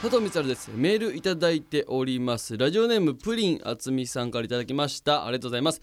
[0.00, 0.70] 佐藤光です。
[0.72, 2.56] メールいただいております。
[2.56, 5.26] ラジオネームプリンあつみさんからいただきました。
[5.26, 5.82] ありがとうございます。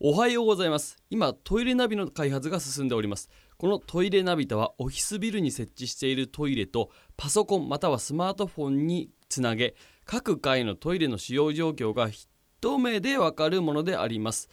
[0.00, 0.96] おはようございます。
[1.10, 3.28] 今トイレナビの開発が進んでおります。
[3.58, 6.88] このトイレナビタはオフィスビルに設置しているトイレと
[7.18, 9.74] パソコンまたはスマートフォンにつなげ
[10.06, 14.48] 各階のトイレの使用状況が一目でわかるものであります。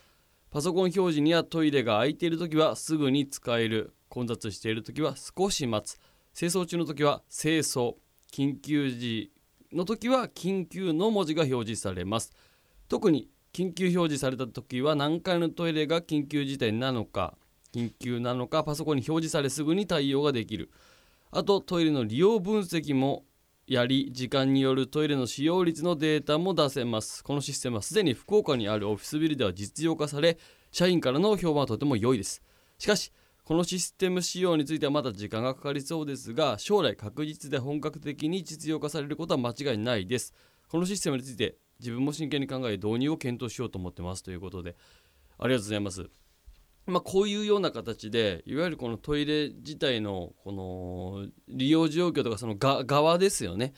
[0.51, 3.93] パソコン表示にはトイレが空いている時はすぐに使える。
[4.09, 5.97] 混雑している時は少し待つ。
[6.37, 7.95] 清掃中の時は清掃。
[8.37, 9.31] 緊急時
[9.73, 12.31] の時は緊急の文字が表示されます。
[12.87, 17.35] 特に緊急表示された時は何階のトイレが緊急事態なのか
[17.73, 20.69] 緊急なのかパソコンに表示されすぐに対応ができる。
[21.31, 23.25] あとトイレの利用分析も
[23.65, 27.23] やり時間によるトイレの使用率のデータも出せます。
[27.23, 30.37] このシステムはすでに福岡にあるオフィスビルでは実用化され
[30.71, 32.43] 社員からの評判はとても良いです。
[32.77, 33.11] しかし
[33.47, 40.33] このシステム使用についてはまだ時間がかかりそうですが将来確実で本格的に実用化されることは間違いないです。
[40.67, 44.75] このシステムについて自分も真剣に考え導入を検討しようと思ってますということで
[45.39, 46.09] ありがとうございます。
[46.87, 53.73] まあ、こういうような形でいわゆるこのトイレ自体のこの利用状況とかその側ですよね。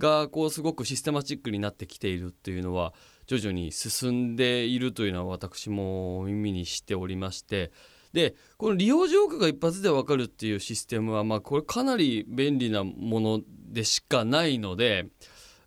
[0.00, 2.92] がこうすごくシステマチックになってきているっていうのは
[3.28, 7.70] 徐々に進んでいるというのは私も耳にしておりまして
[8.12, 15.06] でこの利用状況が一発で分かるっていうシステムはまあこれかなり便利なものでしかないので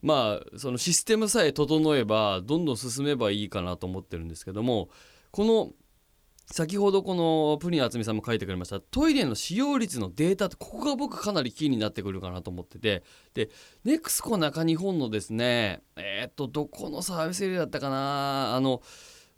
[0.02, 4.90] まあそのシステムさえ整えばどんどん進めばいいかなと思ってるんですけども
[5.32, 5.72] この
[6.52, 13.50] 先ほどこのプリン渥美さんも書いてくれましたトイレの使用率のデータってここが僕かなりキーになってくるかなと思っててで
[13.84, 18.84] ネクスコ中日本のですねえー、っとどこのサービスエリアだったかなあの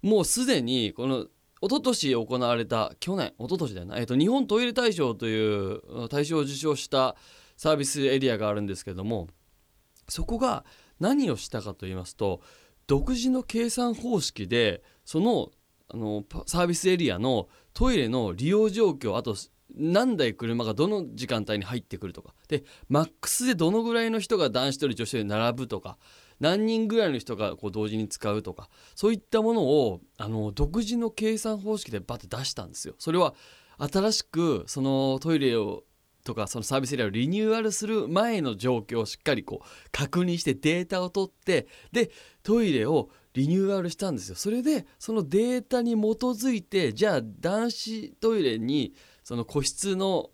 [0.01, 1.27] もうすでにこの
[1.61, 7.15] 一昨年行われた去年一昨年だよな、えっと、日本トイレ大賞という大賞を受賞した
[7.55, 9.27] サービスエリアがあるんですけども
[10.07, 10.63] そこが
[10.99, 12.41] 何をしたかと言いますと
[12.85, 15.49] 独自の計算方式でその
[15.89, 19.35] あのサービスエリアのトイレの利用状況あと
[19.73, 25.97] 何台車がどの時間帯に入ってくるとかでマックスでどのぐらいの人が男子と女子で並ぶとか
[26.39, 32.95] 何人ぐらいの人がこう同時に使うとかそういったものをあの独自の計算方式でバッて出したんですよ。
[32.99, 33.33] それは
[33.77, 35.83] 新しくそのトイレを
[36.27, 42.11] とかそのサービスエリアをリニューアルする前の状況をしっかりこう確認してデータを取ってで
[42.43, 48.93] トイレをリニューアルしたんですよそれでそのデータに基づいてじゃあ男子トイレに
[49.27, 50.29] その個室の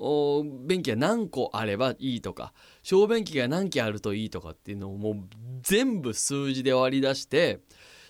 [0.68, 5.16] 便器が何個あればいいとか小便器が何機あるといいとかっていうのをもう
[5.64, 7.62] 全部数字で割り出して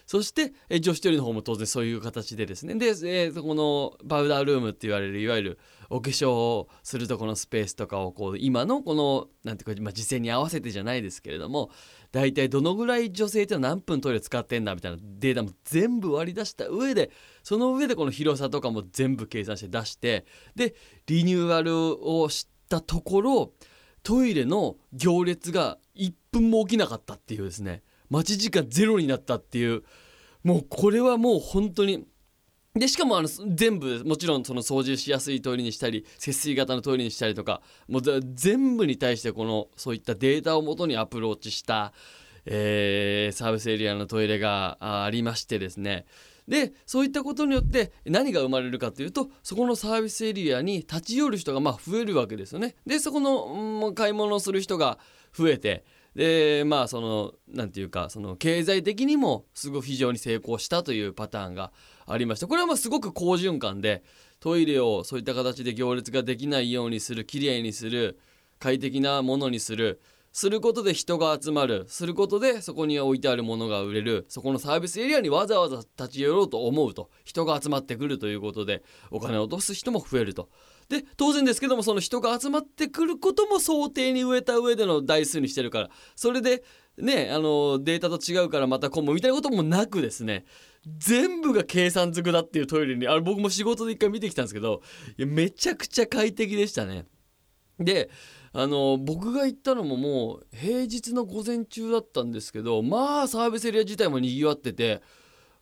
[0.05, 2.75] そしてえ女子トイレの方も当然そういう形でですね。
[2.75, 5.59] で、えー、このパウダールームって言われるいわゆる
[5.89, 11.69] お化粧をするとこのスペースとかをこう今のこの何ていうか、まあ、時勢に合わせてじゃないですけれども
[12.11, 17.11] 大体どのぐらい女性ってのは何分トイレ使ってんだみたいなデータも全部割り出した上で
[17.43, 20.25] その上でこの広さとかも全部計算して出して
[20.55, 20.75] で
[21.07, 23.53] リニューアルをしたところ
[24.03, 27.83] トイレの行列が1分も起きなかったっていうですね。
[28.13, 29.83] 待ち時間ゼロになったっていう
[30.43, 32.05] もうこれはもう本当に
[32.75, 38.01] でしかもあの全部もちろんその操縦しやすいトイレにしたり節水型のトイレにしたりとかもう
[38.33, 41.93] 全部に対してこのそういったデータをもとにアプローチした、
[42.45, 46.05] えー、サービスエリアのトイレがありましてですね
[46.47, 52.75] でそういったことによって何が生まれるかというとそこのサービスエリアに立ち寄る人がまあ増えるわけですよね。
[52.85, 54.97] でそこの、うん、買い物をする人が
[55.33, 55.85] 増えて
[56.15, 61.71] でまあその何て言うかその経済的にもすごく非常に成功したというパターンが
[62.05, 64.03] ありましたこれはまあすごく好循環で
[64.39, 68.19] トイレをそういった形で行列ができないようにするきれいにする
[68.59, 70.01] 快適なものにする
[70.33, 80.49] することで人が集まるすることでそこに置いてあるものが売れるそこのサービスエリアにわざわざ立ち寄ろうと思うと人が集まってくるということでお金を落とす人も増えると。
[80.89, 86.63] で当然ですけどもその人が集まってくることも想定に植えた上での台数にしてるからそれで
[86.97, 90.45] ねあのデータと違うからまた混むみたいなこともなくですね
[90.85, 94.81] 全部が計算づくだっていうトイレにあれ僕も仕事で一回見てきたんですけど
[95.17, 97.05] いやめちゃくちゃ快適でしたね。
[97.79, 98.09] で
[98.55, 105.01] あの僕が行ったのももう平日の午前中だったんですけどまあサービスエリア自体もにぎわってて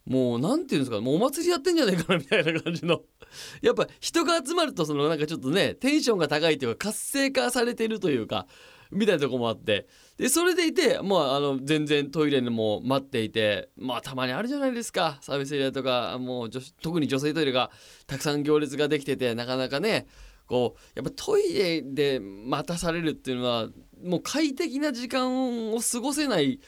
[0.06, 3.01] もう何て言うんですかもうお祭りやってんじゃないかなみたいな感じの。
[3.62, 8.48] やっぱ人が集まるとそのなんかちょっとねテンションが高いというか活性化されてるというか
[8.92, 9.88] みたいなとこもあって。
[10.18, 15.18] でそれでいてもうあの全然トイレにも待っていてまあたまにあるじゃないですか。
[15.21, 16.50] サービスエリアとかもう
[16.81, 17.71] 特に女性トイレが
[18.06, 20.07] たくさん行列ができててなかなかね
[20.45, 23.69] こうやっぱトイレで待たされるっていうのは
[24.03, 26.59] もう快適な時間を過ごせない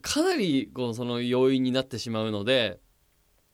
[0.00, 2.80] かなりこうその要因になってしまうので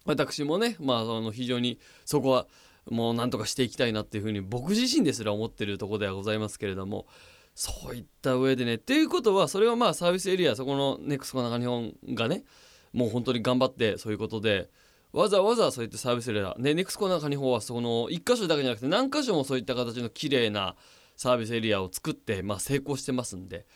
[0.05, 2.46] 私もねまああの非常にそこは
[2.90, 7.06] もうなんとかしていきたいなっていうふうに僕自身ですら思ってるとこではございますけれども
[7.55, 12.44] そういった上でねっていうことはそれはまあサービスエリアそこのネクスコ中日本がね
[12.93, 14.70] もう本当に頑張ってそういうことで
[15.12, 20.76] わざわざそういったサービスエリアでネクスコ中日本はその1箇所だけじゃなくて何箇所もそういった形の綺麗な
[21.17, 23.67] サービスエリアを作って、まあ、成功してますんで。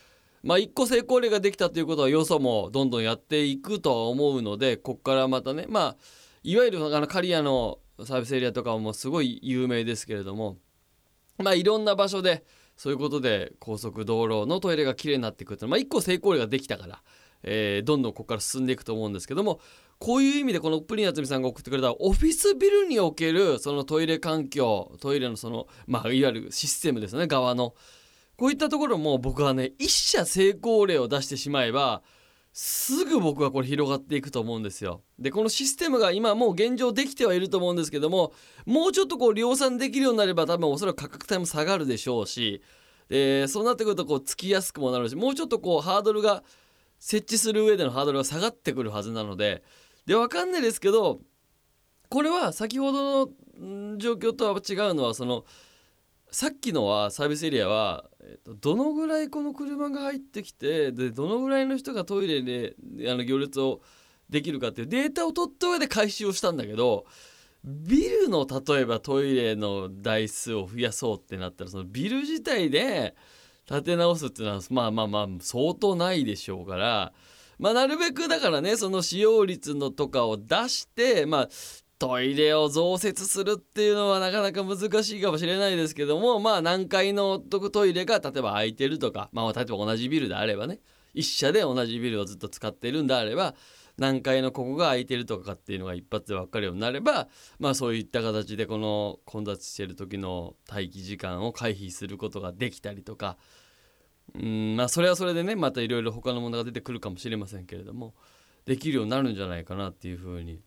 [0.43, 5.95] まあ、1個成功例ができたということはよそもどんどんやっていくとは思うのでこっからまたねまあ
[6.43, 10.57] いわゆるあの刈谷のサービスエリアとかもすごい有名ですけれども
[11.37, 12.43] まあいろんな場所で
[12.75, 17.01] そういうことで高速道路のトイレがきれいになっていくってまあ1個成功例ができたから、
[17.43, 19.61] えー、どんどんここから進んでいくと思うんですけども
[19.97, 27.73] こういう意味でこのプリン厚美さんが送ってくれたオフィスビルにおけるそのトイレ環境トイレのそのまあいわゆるシステムですね側の。
[28.43, 32.01] こういったところも僕はね一社成功例を出してしまえば
[32.51, 35.01] すぐ僕はこれ広がっていくと思うんですよ。
[35.17, 38.33] でこのシステムが今もう現状できてはいると思うんですけども
[38.65, 42.61] もうちょっとこう量産できるようになれば多分おそらく価格帯も下がるでしょうし
[43.07, 46.43] でそうなってくるとこうつきやすくもなるしもうちょっとこうハードルが
[46.99, 49.63] 設置する上でのハードルが下がってくるはずなので
[50.05, 51.21] で分かんないですけど
[52.09, 55.45] これは先ほどの状況とは違うのはその
[56.33, 62.75] さっきのはサービスエリアは、えー、とどのぐらいこの車が入ってきてでどのぐらいの人がトイレで
[63.07, 63.81] あの行列を
[64.31, 67.05] できるかっていうデータを取った上で回収をしたんだけど
[67.63, 73.15] ビルの例えばトイレの台数を増やそうってなったらそのビル自体で
[73.69, 77.13] 立て直すっていうのはまあまあまあ相当ないでしょうから
[77.59, 81.49] まあなるべくだからねその使用率のとかを出してまあ
[81.99, 90.79] トイレを増設するっていうのはなかなか難しいかもしれないですけどもまあ何階のトイレが例えば空いてるとかまあ例えば同じビルであればね
[91.13, 93.55] 一社で同じビルをずっと使ってるんであれば
[93.97, 97.27] 何階のここが空いてるとかっていうのが一発で分かるようになれば
[97.59, 103.37] まあそういった形でこの混雑してる時の待機時間を回避することができたりとか
[104.33, 108.15] うんまあそれはそれでねまたいろいろ他のものが出てくるかもしれませんけれども
[108.65, 110.59] できるようになるんじゃないかなっていうふうに。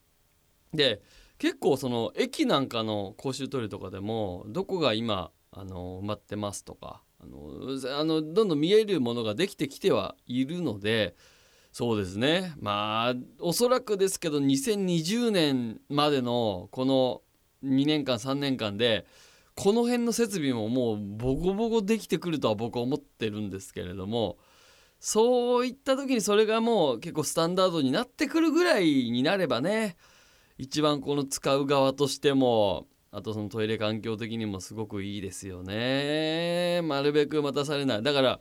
[0.77, 1.03] で
[1.39, 11.17] 結構その駅なんかの公衆トイレとかでもどこが今あの埋まってますとかあのあのどんどん見えるものができてきてはいるので
[11.73, 12.55] そうですね。
[12.59, 17.21] まあおそらくですけど2020年までのこの
[17.65, 19.05] 2年間3年間で
[19.55, 24.39] この辺の設備ももうボコボコできてくるとは僕は思ってるんですけれども
[25.01, 29.97] そういった時にそれがもう結構スタンダードになってくるぐらいになればね
[30.59, 36.83] 一番この使う側としてもあとそのトイレ環境的にもすごくいいですよね。
[36.83, 38.03] なるべく待たされない。
[38.03, 38.41] だから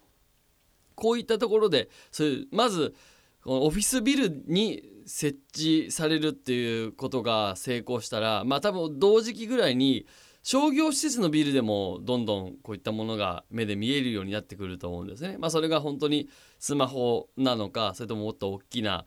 [0.95, 2.95] こういったところでそういうまず
[3.44, 10.06] このオフィスビルに設置されるっていうことが成功したらまあ多分同時期ぐらいに
[10.41, 15.38] 商業施設のビルでもどんどんこういったものが目で見えるようになってくると思うんですね。
[15.39, 16.29] まあ、それが本当に
[16.59, 19.06] スマホなのかそれとももっと大きな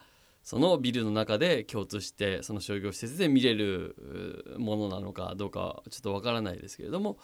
[0.48, 7.18] そのビルの中で共通してその商業施設で見れるものなのかどうかちょっとわからないですけれども。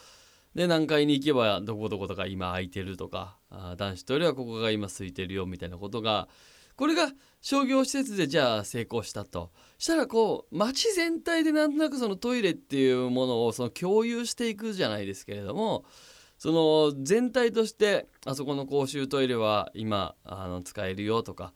[0.55, 6.29] で何階に行けばどこどことか今空いてるとかあ男子トイレはここが今空いてるよみたいなことが
[6.77, 9.53] これが商業施設でじゃあ成功したと。
[9.79, 15.87] したらこう街全体でなんとなくそのトイレっていうものをその共有していくじゃないですけれども
[16.37, 21.55] その全体としてあそこの公衆トイレは今あの使えるよとか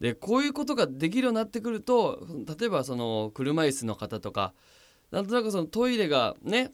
[0.00, 2.26] でこういうことができるようになってくると
[2.58, 4.54] 例えばその車椅子の方とか
[5.10, 6.70] なんとなくそのトイレがね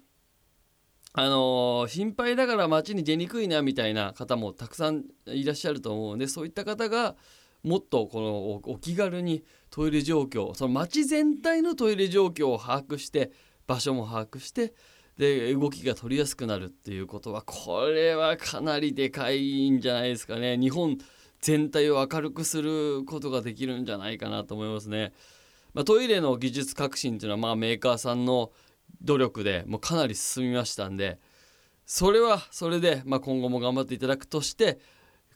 [1.16, 7.14] あのー、心配だから街に出にくいなみたいな方もたくさんいらっしゃると思うのでそういった方が
[7.62, 13.30] もっとこのお気軽にトイレ状況その街全体のトイレ状況を把握して
[13.66, 14.74] 場所も把握して
[15.16, 20.58] で動きが取りやすくなるっていうことはこれはかなりでかいんじゃないですかね。
[20.58, 20.98] 日本
[21.44, 25.12] 全体を明るくすることができるんじゃないかなと思いますね。
[25.74, 28.50] まあ、トイレの技術革新っていうのはまあメーカーさんの
[29.02, 31.18] 努力でもうかなり進みましたんで
[31.84, 34.78] それはそれでまあ今後も頑張っていただくとして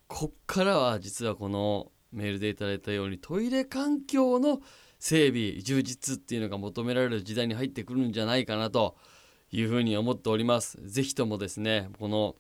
[0.07, 4.61] こっからは実はこのメールでいただいたようにトイレ環境の
[4.99, 8.97] 整備充実っていうのが求められる時代に入ってくるんじゃないかなと
[9.53, 10.79] いうふうに思っております。
[10.89, 12.37] ぜひともですねこの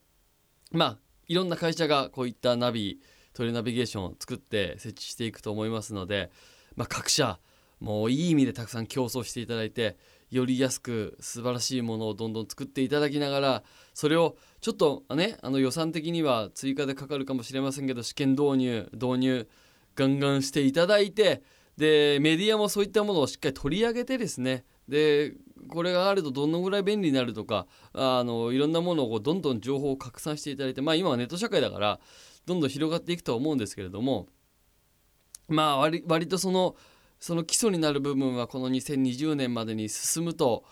[0.72, 3.02] まあいろんな会社がこういったナビ
[3.38, 6.32] トイレナビゲーションを作って設置していくと思いますので、
[6.74, 7.38] まあ、各社
[7.78, 9.96] もういい意味でたくさん競争していただいて
[10.32, 13.62] より安く素晴らしいものをどんどん作っていただきながら
[13.94, 19.48] それをちょっとねあの予算的には追加でかかるかもしれませんけど試験導入導入
[19.94, 21.44] ガンガンしていただいて
[21.76, 25.34] でメディアもそういったものをしっかり取り上げてですねで
[25.68, 32.00] これがあるとどのぐらい便利になるとかあのいろんなものをどんどん情報を拡散していただいてまあ今はネット社会だから
[32.46, 34.26] どんどん広がっていくとは思うんですけれども
[35.48, 36.76] まあ割割とその
[37.20, 40.64] その基礎になる部分はこの2020年までに進むと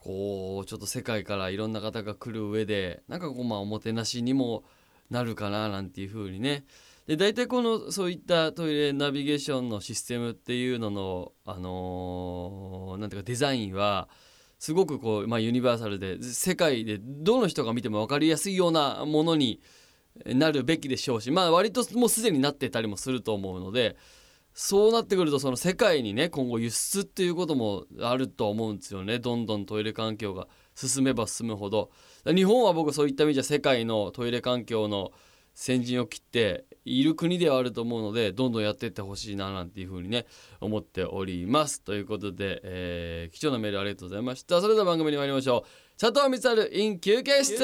[0.00, 4.64] こうちょっと世界からいろんな方が来る上でなんかこうまあおもてなしにも
[5.10, 6.64] なるかななんていうふうにね。
[7.06, 14.10] で大体このそういったトイレナビゲーションのシステムっていうののあのー、ていうかデザインは
[14.58, 19.60] すごくこう、まあ、ユニバーサルで世界でどの人が見ても分かりやすいようなものに
[20.26, 23.96] なるべきでしょうしまあ割ともうすでになってたりもすると思うので
[24.60, 29.20] そうなってくるとその世界にね今後輸出っていうこともあると思うんですよね。
[29.20, 31.92] どんどんトイレ環境が進めば進むほど。
[32.26, 35.12] 日本は僕そういった意味じゃ世界のトイレ環境の
[35.58, 40.24] 先陣を切っている国ではあると思うのでどんどんやっていってほしいななんていうふうにね
[40.60, 41.82] 思っております。
[41.82, 44.60] ということで、えー、貴重なメールありがとうございました。
[44.60, 46.00] それでは番組に参りましょう。
[46.00, 47.58] 佐藤光晴 in 休憩室。